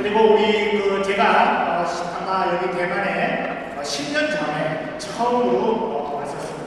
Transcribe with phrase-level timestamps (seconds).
[0.00, 6.66] 그리고 우리 그 제가 어, 시- 아마 여기 대만에 어, 10년 전에 처음으로 어, 왔었습니다.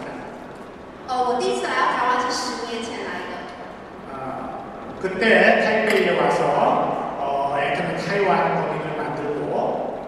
[1.07, 3.33] 呃，我第一次来到台湾是十年前来的。
[4.13, 4.59] 아,
[5.01, 6.43] 그때 타이베이에 와서
[7.19, 9.55] 어, 애터미 타이완 법인을 만들고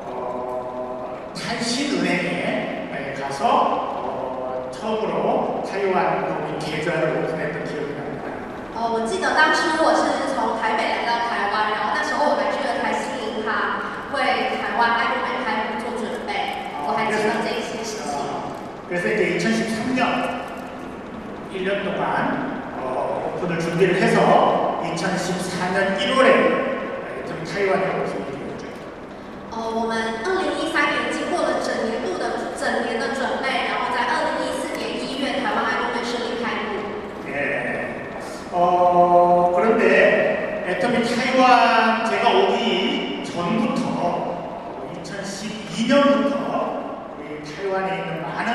[0.05, 8.22] 어, 탄신은행에 에 가서 어, 처음으로 타이완 법인 계좌를 오픈했던 기억이 납니다.
[8.75, 10.02] 呃，我记得当初我是
[18.87, 20.02] 그래서 이제 2013년
[21.54, 26.27] 1년 동안 어, 오픈을 준비를 해서 2014년 1월에
[27.21, 28.65] 애터미 타이완에 오픈이 되었죠.
[29.54, 29.92] 呃，我们
[30.23, 32.23] 二零一三年经过了整年度的
[32.58, 36.70] 整年的准备，然后在二零一四年一月台湾爱多美顺利开幕。
[37.27, 37.30] 예.
[38.52, 43.82] 어, 그런데 애터미 타이완 제가 오기 전부터
[45.04, 46.36] 2012년부터
[47.20, 48.14] 우리 타이완에 있는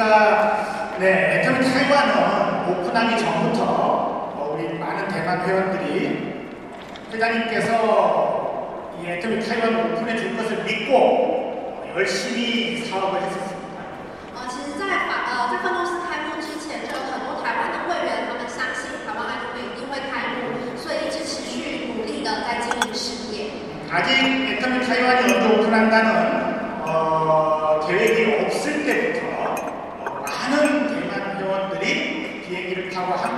[0.00, 6.50] 그러니까 네, 애터미 타이완은 오픈하기 전부터 어, 우리 많은 대만 회원들이
[7.12, 13.56] 회장님께서 이 애터미 타이완 오픈해 줄 것을 믿고 어, 열심히 사업을 했었습니다.
[14.34, 23.52] 呃，其实在法呃在分公司开幕之前，就有很多台湾的会员，他们相信台湾爱多美一定会开幕，所以一直持续努力的在经营事业。
[23.90, 26.39] 아직 애터미 타이완이 언제 오픈한다는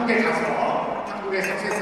[0.03, 1.81] 한국에 가서 한국의 석세스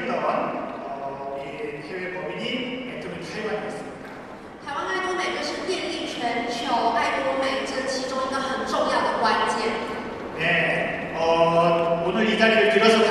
[6.21, 9.73] 全球爱多美，这其中一个很重要的关键。
[10.37, 13.10] 对，呃，我对李在群，主要是。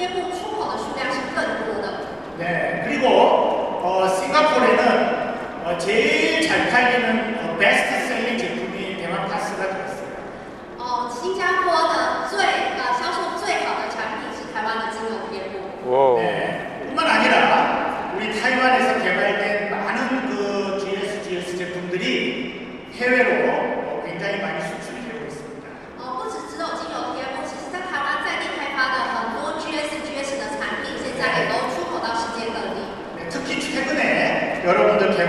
[0.00, 3.06] 예고 초과 수량 10건 네, 그리고
[3.82, 7.39] 어, 싱가포르에는 어, 제일 잘 팔리는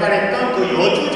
[0.02, 1.11] para é tanto e y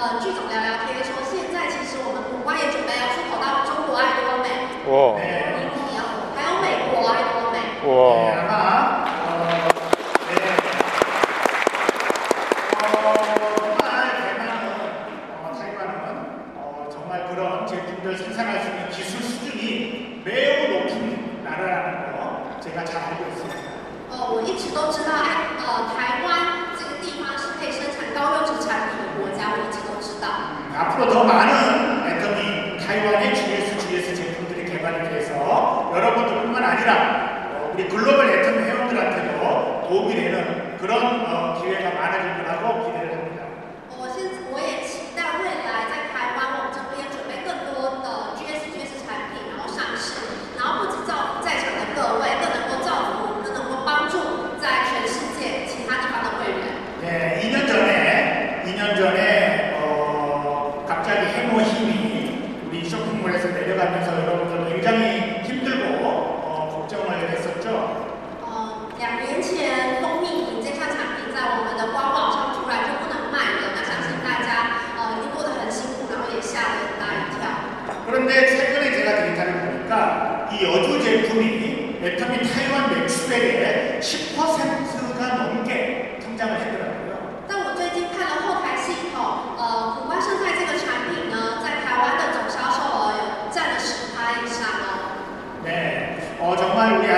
[0.00, 4.46] 呃剧总聊聊天，说现在其实我们苦瓜也准备要出口到中国爱多美、
[4.86, 5.18] 와,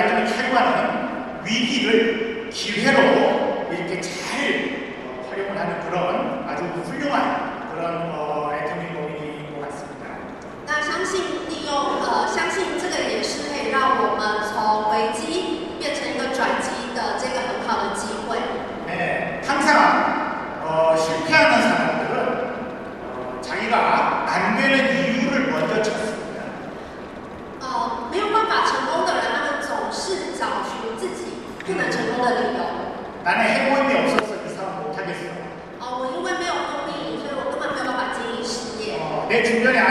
[0.00, 4.10] 애터미 타이완은 위기를 기회로 이렇게 잘
[5.04, 10.06] 어, 활용을 하는 그런 아주 훌륭한 그런 어, 애터미 모임인 것 같습니다.
[10.66, 18.38] 那相信利用呃，相信这个也是可以让我们从危机变成一个转机的这个很好的机会。
[18.86, 19.99] 네, 항상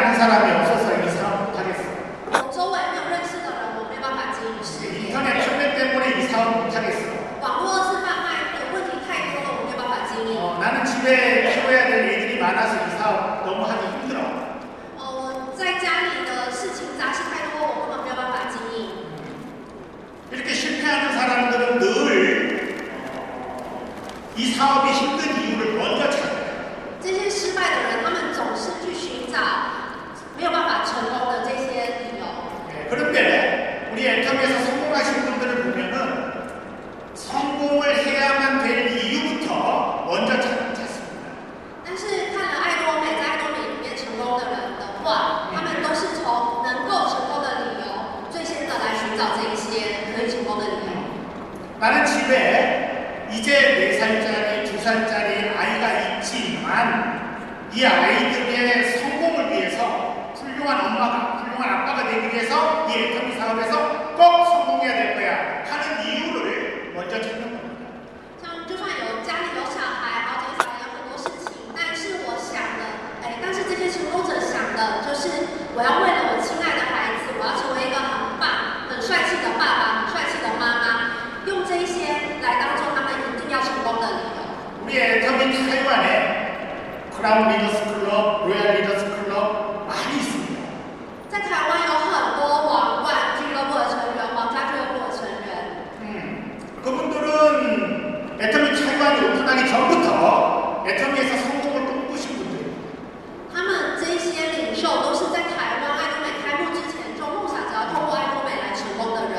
[0.02, 0.59] 내
[58.19, 65.15] 아이들의 성공을 위해서 훌륭한 엄마가, 훌륭한 아빠가 되기 위해서 이 엔터미 사업에서 꼭 성공해야 될
[65.15, 67.85] 거야 하는 이유를 먼저 찾는 겁니다.
[68.41, 72.83] 像就算有家里有小孩，好几个小孩有很多事情，但是我想的，
[73.23, 82.11] 哎，但是这些成功者想的就是我要为了我亲爱的孩子，我要成為一個很棒、很帥氣的爸爸、很帥氣的媽媽，用這一些
[82.43, 84.43] 來當做他們一定要成功的理由。
[84.85, 86.18] 우리 엔터미 타이완에
[87.19, 90.55] 크라운 리더스 클럽, 로얄 리더스 클럽 많이 있습니다.
[91.29, 95.49] 在台湾有很多王冠俱樂部的成員、皇家俱樂部的成員，
[96.01, 102.71] 음, 그분들은 애터미 타이완이 오픈하기 전부터 애터미에서 성공을 꿈꾸신 분들이에요.
[103.53, 109.35] 他们这一些領袖都是在台灣愛多美開幕之前就夢想着要透過愛多美來成功的人。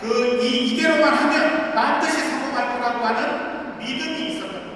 [0.00, 4.72] 그 이, 이대로만 하면 반드시 성공할 거라고 하는 믿음이 있었던 거예요.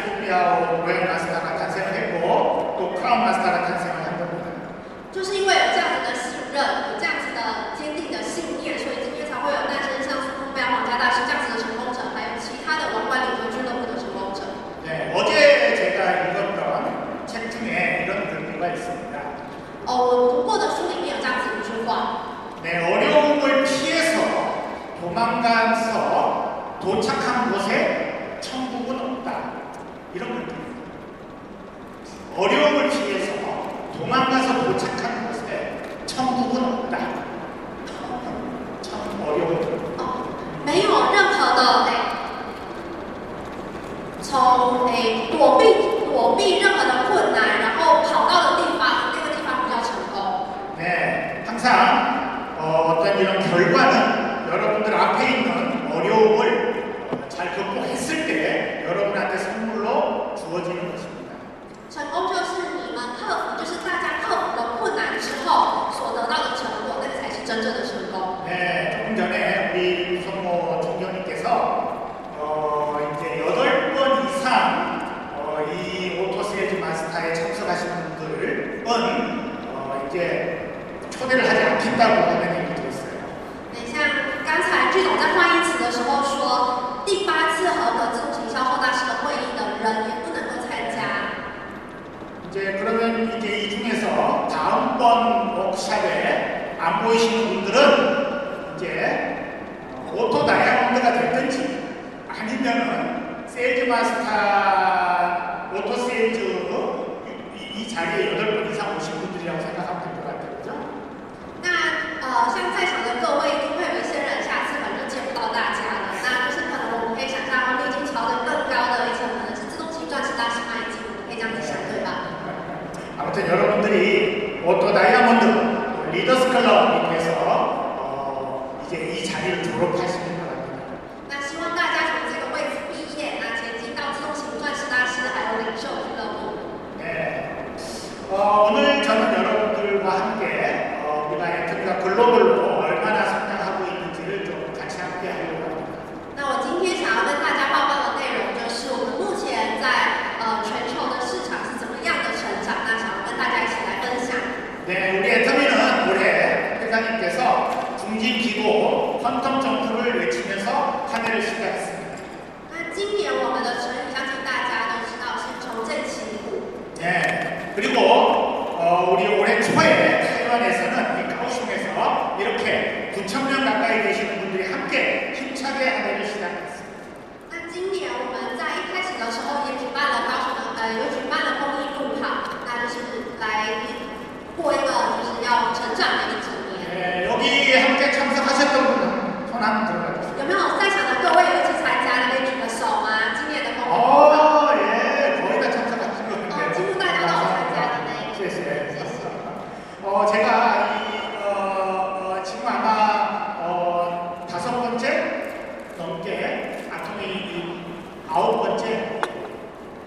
[5.12, 11.51] 就是因为有这样子的信任有这样子的坚定的信念所以今天才会有诞生像苏目标皇家大师这样子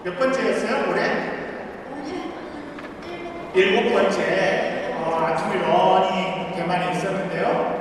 [0.06, 1.02] 몇 번째였어요, 올해?
[3.54, 7.74] 일곱 번째 어, 아주 런이 대만에 있었는데요.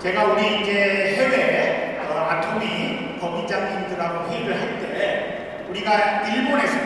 [0.00, 6.78] 제가 우리 이제 해외 어, 아토미 법인장님들하고 회의를 할 때 우리가 일본에서,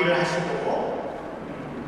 [0.00, 0.98] 강의를 하시고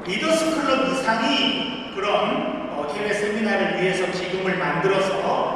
[0.06, 5.53] 리더스 클럽 이상이 그런 어, 해외 세미나를 위해서 기금을 만들어서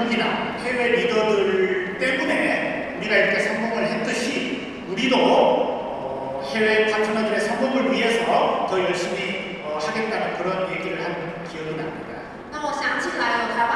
[0.00, 8.80] 한국이나 해외 리더들 때문에 우리가 이렇게 성공을 했듯이 우리도 어, 해외 파트너들의 성공을 위해서 더
[8.80, 12.22] 열심히 어, 하겠다는 그런 얘기를 한 기억이 납니다.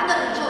[0.07, 0.44] 나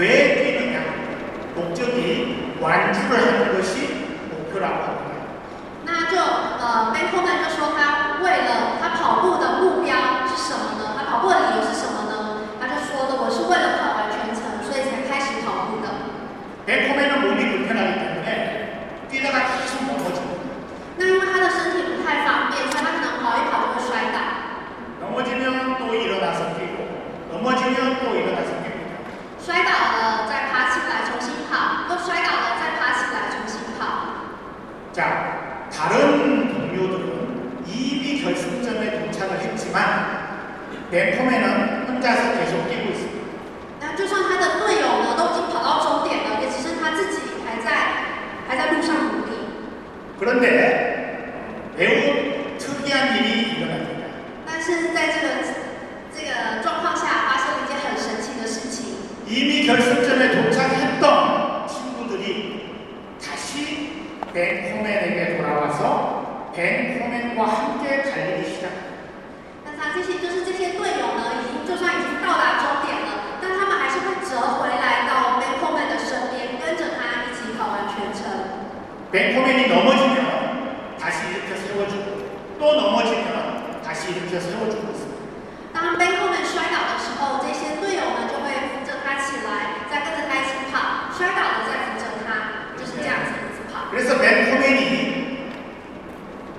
[0.00, 0.80] 왜 뛰느냐
[1.54, 5.16] 목적이 완주를 하는 것이 목표라고 합니다.
[5.84, 10.98] 那就呃 Ben Coleman 就说他为了他跑步的目标是什么呢？
[10.98, 12.42] 他跑步的理由是什么呢？
[12.60, 15.88] 他就说的我是为了跑完全程，所以才开始跑步的。
[16.66, 20.44] 뱅커맨은 몸이 불편하기 때문에 뛰다가 계속 넘어집니다.
[20.98, 24.18] 那因为他的身体不太方便，所以他可能跑一跑就会摔倒。
[25.00, 26.76] 넘어지면 또 일어나서 뛰고
[27.30, 28.29] 넘어지면 또 일어
[40.93, 41.45] వ్యర్థమైన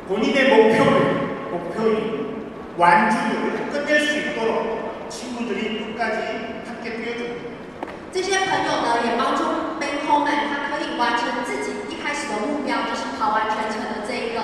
[0.08, 0.92] 본인의 목표를
[1.52, 7.48] 목표인 완주를 끝낼 수 있도록 친구들이 끝까지 함께 뛰어줍니다.
[8.12, 9.44] 这些朋友呢，也帮助
[9.80, 14.42] Ben Coleman，他可以完成自己一开始的目标，就是跑完全程的这一个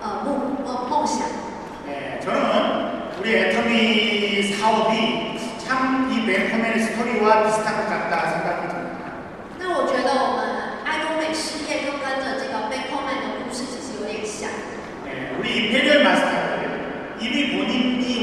[0.00, 1.26] 呃目呃梦想。
[1.86, 8.71] 네, 저는 우리 애터미 사업이 참 이 뱅커맨의 스토리와 비슷한 것 같다 생각이 듭니다.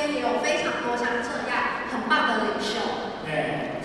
[0.00, 2.80] 边也有非常多像这样很棒的领袖。
[3.26, 3.80] 네.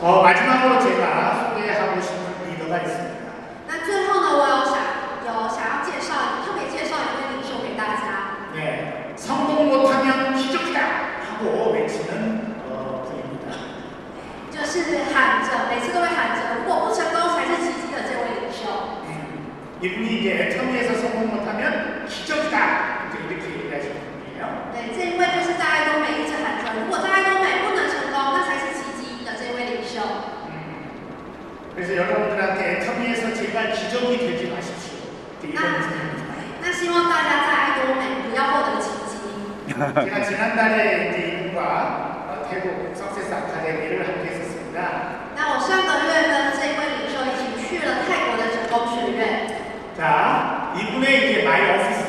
[0.00, 2.16] 어, 마지막으로 제가 소개하고 싶은
[2.50, 3.24] 리더가 있습니다.
[3.66, 4.74] 那最后呢，我有想
[5.24, 8.52] 有想要介绍，特别介绍一位领袖给大家。
[8.54, 13.54] 네, 성공 못하면 기적이다 하고 외치는 어, 분입니다.
[14.50, 18.68] 就是喊着，每次都会喊着，如果不成功才是奇迹的这位领袖。
[19.06, 22.97] 음, 이분이 이제 애터미에서 성공 못하면 기적이다
[24.78, 30.00] 对，这一位就是在爱多美一直喊着，如果在爱多美不能成功，那才是奇迹的这位领袖。
[30.50, 30.52] 음,
[31.74, 34.98] 그래서 여러분들한테 애터미에서 제발 기적이 되지 마십시오.
[35.38, 36.24] 이제 이런 분입니다.
[36.60, 39.14] 那希望大家在爱多美不要获得奇迹。
[39.66, 41.60] 제가 지난달에 이제 이분과
[42.28, 44.78] 어, 태국 석세스 아카데미를 함께 했었습니다.
[45.36, 49.50] 那我上个月跟这位领袖一起去了泰国的成功学院。
[49.96, 52.07] 자, 이분의 이제 마이 오피스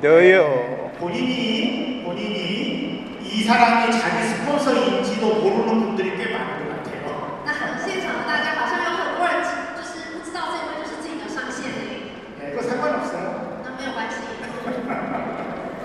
[0.00, 0.90] 리더요.
[0.98, 7.42] 본인이 본인이 이 사람이 자기 스폰서인지도 모르는 분들이 꽤 많은 것 같아요.
[7.44, 7.52] 那
[7.86, 9.42] 现场的大家好像有很多人
[9.76, 13.60] 就是不知道这位就是自己的上线诶， 네, 그거 상관없어요.
[13.64, 14.16] 那没有关系。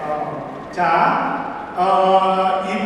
[0.04, 2.85] 어, 자, 어, 이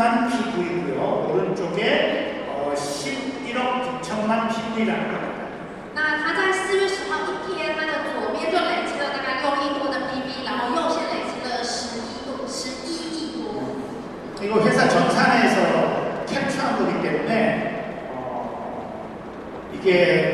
[0.00, 1.30] 6천만 PV고요.
[1.32, 5.36] 오른쪽에 어, 11억 9천만 PV라는 겁니다.
[5.94, 13.44] 那它在四月十号一天，它的左边就累积了大概六亿多的 PV，然后右线累积了十一多十一亿多。
[14.42, 20.29] 이거 회사 전산에서 캡처한 거기 때문에 어, 이게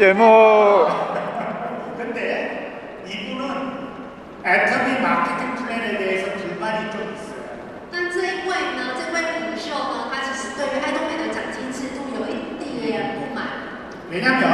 [0.00, 0.86] 羡慕
[1.96, 3.44] 근데 이분은
[4.44, 7.36] 애터미 마케팅 플랜에 대해서 불만이 좀 있어요.
[7.92, 13.46] 那这一位呢，这位领袖呢，他其实对于爱多美的奖金制度有一点不满。
[14.10, 14.44] 왜냐면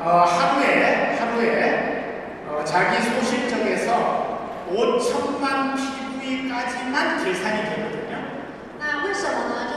[0.00, 8.14] 어, 하루에 하루에 어, 자기 소실적에서 5천만 PV까지만 계산이 되거든요.
[8.80, 9.67] 那为什么呢？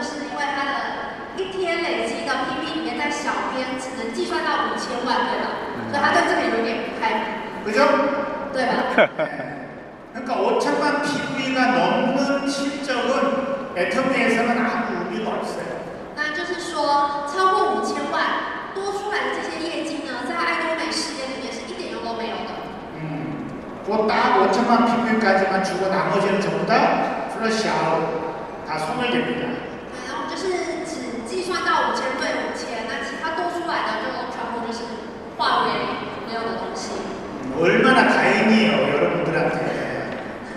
[1.38, 5.46] 就是因为他的一天累积的 PV 里面，在小编只能计算到五千万，对吧？
[5.92, 7.22] 所以他对这个有点不开心，
[7.66, 7.80] 그죠?
[8.52, 8.74] 对吧？
[9.18, 9.68] 네.
[10.14, 15.78] 그러니까 5천만 PV가 넘는 실적은 애터미에서는 아무 의미가 없어요.
[16.16, 22.52] 那就是说，超过五千万多出来的这些业绩呢，在爱多美事业里面是一点用都没有的。
[22.96, 29.51] 음, 그딱 5천만 PV까지만 주고 나머지는 전부 다 플러시아웃 다 손을 댑니다.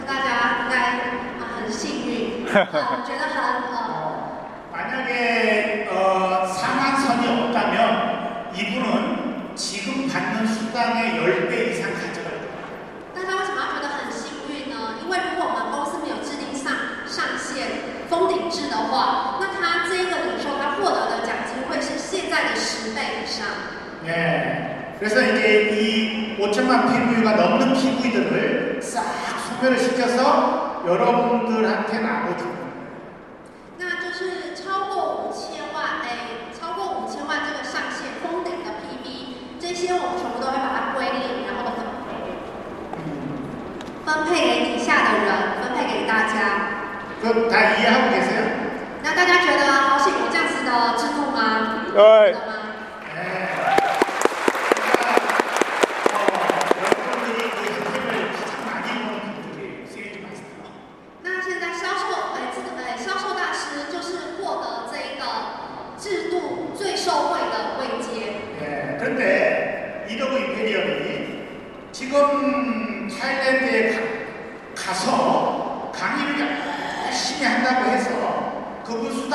[0.07, 0.28] 大家
[0.59, 0.74] 应该
[1.38, 3.38] 啊很幸运，呃我觉得很
[3.70, 12.59] 呃， 어, 만약에 어, 상한선이 없다면 이분은 지금 받는 수당의 10배 이상 가져갈 거예요.
[13.14, 14.99] 大家为什么要觉得很幸运呢？
[15.05, 16.74] 因为如果我们公司没有制定上
[17.07, 17.66] 上限
[18.09, 23.47] 封顶制的话，那他这一个领袖他获得的奖金会是现在的十倍以上。
[24.05, 24.97] 네.
[24.99, 29.03] 그래서 이제 이 5천만 PV가 넘는 PV들을 싹
[29.59, 32.70] 소멸을 시켜서 여러분들한테 나눠주는 거예요.
[33.78, 34.95] 那就是超过
[35.28, 41.84] 五千万，哎，超过五千万这个上限封顶的 PV，这些我们全部都会把它归零，然后分
[42.97, 43.01] 음,
[44.05, 45.28] 分配给底下的人，
[45.61, 46.34] 分配给大家。
[47.20, 48.41] 그거 다 이해하고 계세요?
[49.03, 51.84] 那大家觉得好喜有这样子的制度吗？
[51.93, 52.34] 对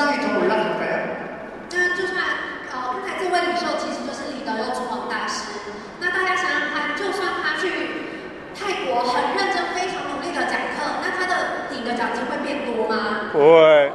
[0.00, 1.16] 수당이 더 올라갈까요?
[1.70, 2.16] 那就算
[2.72, 5.52] 呃，刚才这位领袖其实就是李德佑主网大师。
[6.00, 7.68] 那大家想想看，就算他去
[8.56, 13.28] 泰国很认真、非常努力的讲课，那他的领的奖金会变多吗？
[13.32, 13.92] 不会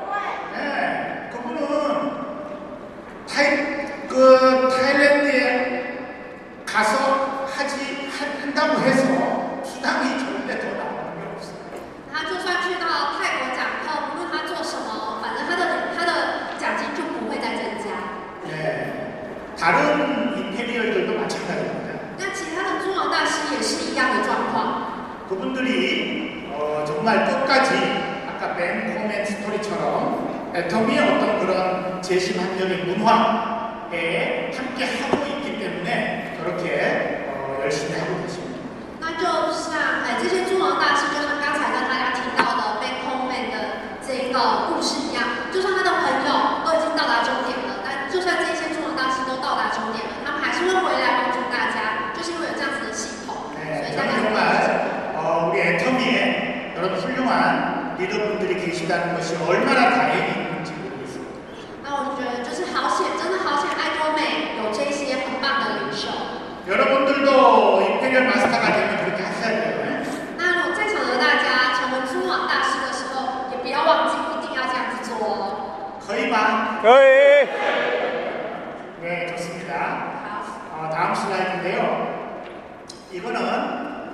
[83.26, 83.40] 이거는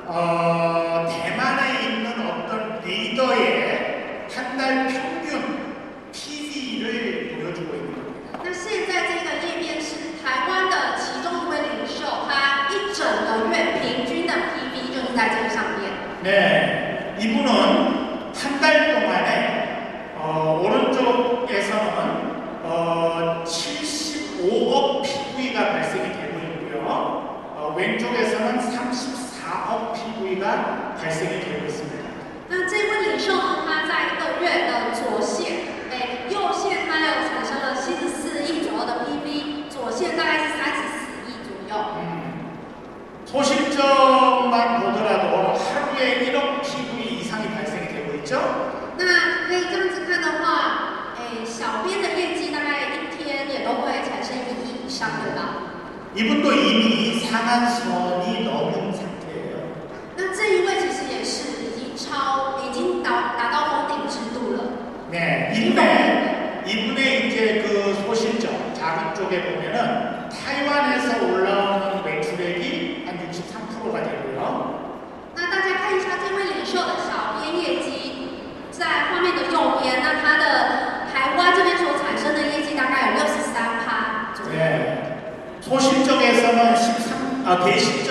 [0.08, 5.76] 어, 대만에 있는 어떤 리더의 한 달 평균
[6.12, 8.40] PV를 보여주고 있는 겁니다.
[8.44, 15.92] 那现在这个页面是台湾的其中一位领袖，他一整个月平均的 PV 就是在这个上面。
[16.24, 21.88] 네, 이분은 한 달 동안에 어, 오른쪽에서는
[22.64, 26.84] 어, 75억 PV가 발생이 되고 있고요.
[27.56, 28.31] 어, 왼쪽에서
[32.50, 41.72] 那这位领袖呢，他在一个月的左线，哎，右线它有产生了七十四亿左右的 PV，左线大概是三十四亿左右。
[41.98, 42.56] 음,
[43.26, 46.00] 소실적만 보더라도 하루에
[46.32, 48.40] 1억 PV 이상이 발생이 되고 있죠.
[48.98, 55.68] 那可以这样子看的话，哎，小编的业绩大概一天也都会产生一亿以上，对吧？
[56.16, 58.11] 이분도 이미 상한선
[69.32, 74.88] 자금 쪽에 보면은 타이완에서 올라오는 매출액이 한 63%가 되고요.
[75.36, 78.30] 那大家看一下这位领袖的小编业绩，
[78.72, 84.52] 在画面的右边，那他的台湾这边所产生的业绩大概有六十三趴左右。
[84.52, 85.16] 네,
[85.62, 88.11] 소실적에서는 13, 아 대실적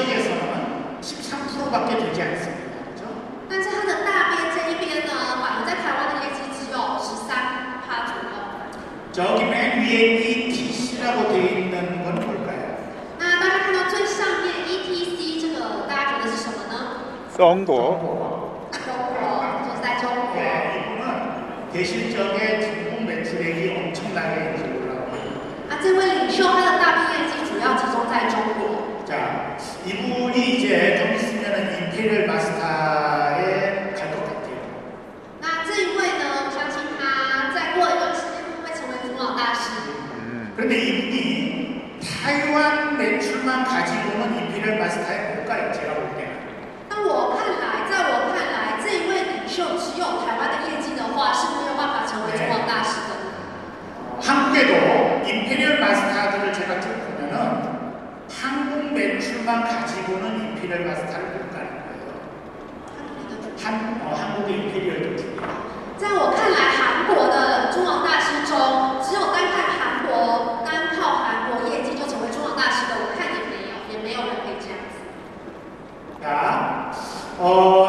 [9.13, 10.19] 저기 맨 위에
[10.49, 12.77] ETC라고 되어 있는 건 뭘까요?
[13.19, 16.75] 那大家看到最上面 ETC 这个，大家觉得是什么呢？
[17.37, 17.67] 썬고.
[18.73, 19.21] 中国，
[19.65, 20.37] 就是在中国。
[20.37, 20.41] 네,
[20.77, 25.41] 이분은 대실적의 중국 매출액이 엄청나게 이제 올라옵니다.
[25.69, 28.67] 那这位领袖他的大边业绩主要集中在中国。
[29.07, 29.57] 자,
[29.87, 32.50] 이분이 이제 좀 있으면은 임페리얼 마스
[59.41, 62.05] 한국 매출만 가지고는 임페리얼 마스터를 못 가는 거예요.
[63.63, 65.37] 한, 어, 한국의 임페리얼들 중에.
[65.97, 75.01] 在我看来，韩国的中网大师中，只有单看韩国，单靠韩国业绩就成为中网大师的，我看也没有，也没有人可以这样子。
[76.23, 76.91] 자,
[77.41, 77.80] 어,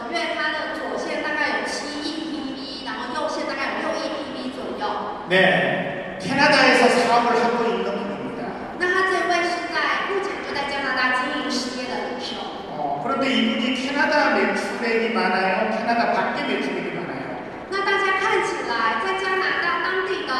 [0.00, 4.88] 个月，他的左线大概有七亿 PV，然后右线大概有六亿 PV 左右。
[5.28, 8.40] 네, 캐나다에서 사업을 하고 있는 분입니다.
[8.80, 12.40] 那他这位是在目前就在加拿大经营事业的领袖。
[12.72, 15.68] 어, 그런데 이분이 캐나다 매출액이 많아요?
[15.76, 17.36] 캐나다 밖에 매출액이 많아요?
[17.68, 20.32] 那大家看起来，在加拿大当地的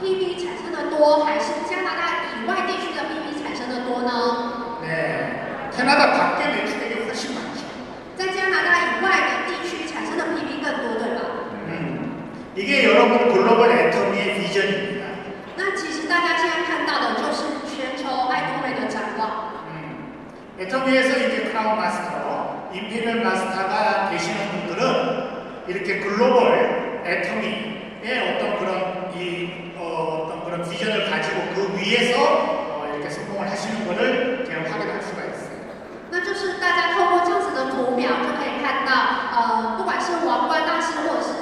[0.00, 4.80] PV 产生的多，还是加拿大以外地区的 PV 产生的多呢？
[4.80, 6.35] 네, 캐나다 밖
[12.76, 15.06] 이게 여러분 글로벌 애터미의 비전입니다.
[15.56, 19.64] 那其实大家现在看到的就是全球爱多美的展望。
[19.68, 20.12] 음,
[20.60, 30.26] 애터미에서 이제 크라운 마스터, 임페리얼 마스터가 되시는 분들은 이렇게 글로벌 애터미의 어떤 그런 이 어,
[30.26, 35.52] 어떤 그런 비전을 가지고 그 위에서 어, 이렇게 성공을 하시는 것을 제가 확인할 수가 있어요.
[36.10, 38.92] 那就是大家透过这样子的图表就可以看到，
[39.32, 41.35] 呃，不管是王冠大师，或者是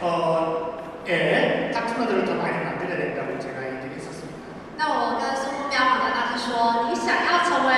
[0.00, 4.34] 어, 에 파트너들을 더 많이 만들어야 된다고 제가 얘기를 했었습니다.
[4.76, 7.70] 那我跟苏目标皇家大师说，你想要成为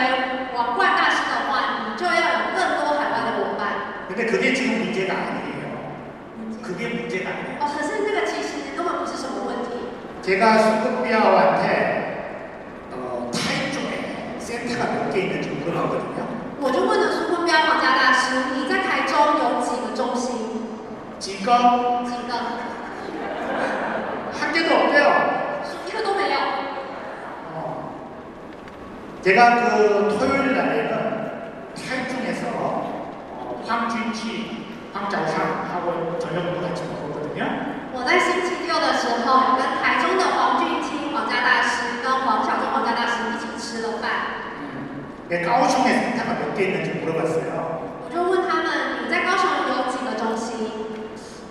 [0.55, 4.07] 王冠大师的话，你就要有更多海外的伙伴。
[4.09, 5.65] 근데 그게 지금 문제가 아니에요.
[6.63, 7.59] 그게 문제가 아니에요.
[7.61, 9.91] 哦，可是这个其实根本不是什么问题。
[10.23, 11.69] 제가 수급비아한테
[12.93, 16.27] 어, 타입 중에 센터가 몇 개 있는지 물어봤거든요.
[16.61, 20.35] 我就问了苏目标皇家大师，你在台中有几个中心？
[21.19, 21.53] 지금
[29.23, 37.77] 제가 그 토요일 날에는 탈중에서 어, 황준치, 황자상하고 저녁도 같이 먹었거든요.
[37.93, 44.47] 我在星期六的时候，跟台中的黄俊清皇家大师跟黄小忠皇家大师一起吃了饭。
[45.29, 47.83] 내 까오슝에 센터가 몇 개 있는지 물어봤어요.
[48.05, 50.71] 我就问他们，你在高雄有几个中心？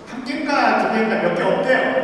[0.08, 1.99] 한 개인가 두 개인가 몇 개 없대요.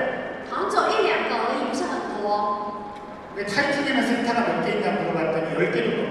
[3.37, 6.06] 왜 탈중에는 센터가 몇 개 있냐 물어봤더니 열 개도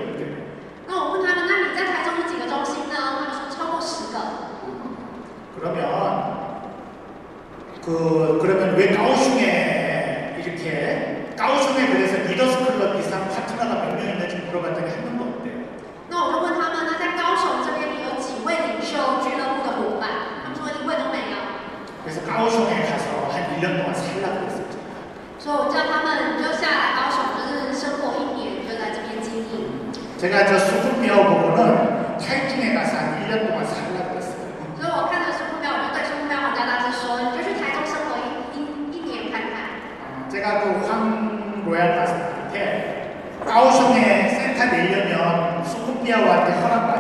[46.66, 46.95] 수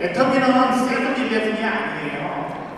[0.00, 0.44] 애터미는
[0.86, 2.22] 세븐일레븐이 아니에요.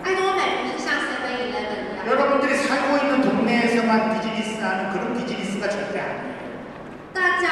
[0.05, 6.35] 爱多美不是像 Seven Eleven 一样， 여러분들이 살고 있는 동네에서만 비즈니스하는 그런 비즈니스가 절대 아니에요.
[7.13, 7.47] 大家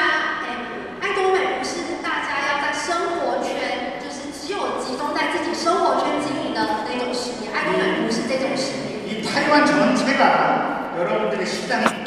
[0.45, 0.53] 哎，
[1.01, 7.49] 爱多美不是大家要在生活圈，就是只有集中在自己生活圈经营的那种事业。
[7.49, 8.93] 爱多美不是这种事业。
[9.09, 12.06] 이 타이완 전체가 여러분들의 시장이고요.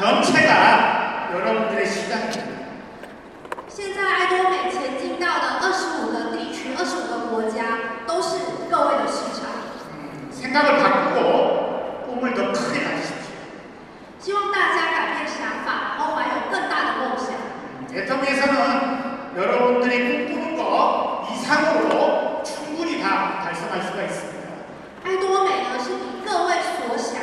[0.00, 2.56] 전체가 여러분들의 시장입니다.
[3.68, 8.38] 现在爱多美前进到的二十五个地区、二十五个国家，都是
[8.70, 9.48] 各位的市场。
[9.92, 13.36] 음, 생각을 바꾸고 꿈을 더 크게 가지십시오.
[14.18, 17.36] 希望大家改变想法，然后怀有更大的梦想。
[17.92, 24.36] 애터미에서는 여러분들이 꿈꾸는 거 이상으로 충분히 다 달성할 수가 있습니다.
[25.04, 27.19] 爱多美呢，是比各位所想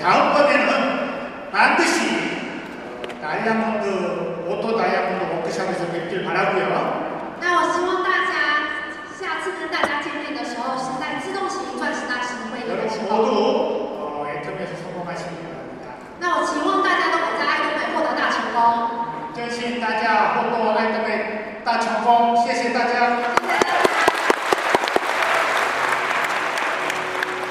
[0.00, 1.96] 다음번에는 반드시
[2.86, 7.14] 어, 다이아몬드 오토 다이아몬드 워크숍에서 뵙길 바라고요.
[7.40, 8.32] 那我希望大家
[9.18, 13.16] 下次跟大家见面的时候，是在自动型钻石大师会议的 여러분 时候。
[13.16, 13.30] 모두
[14.00, 15.84] 어, 애터미에서 성공하시길 바랍니다.
[16.20, 18.58] 那我期望大家都可以在爱多美获得大成功。
[19.34, 23.37] 真心大家获得爱多美大成功， 谢谢大家。